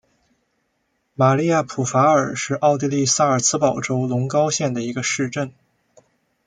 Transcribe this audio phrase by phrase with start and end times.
[1.13, 5.53] 玛丽亚普法尔是奥地利萨尔茨堡州隆高县的一个市镇。